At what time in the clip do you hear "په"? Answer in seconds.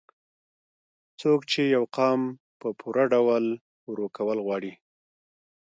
2.59-2.67